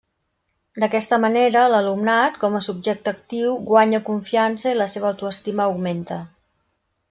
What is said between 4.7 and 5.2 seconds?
i la seva